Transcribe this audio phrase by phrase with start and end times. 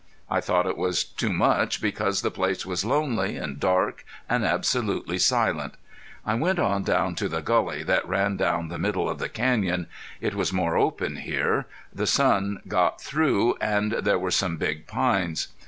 [0.31, 5.19] I thought it was too much because the place was lonely and dark and absolutely
[5.19, 5.75] silent.
[6.25, 9.85] I went on down to the gully that ran down the middle of the canyon.
[10.19, 11.67] It was more open here.
[11.93, 15.49] The sun got through, and there were some big pines.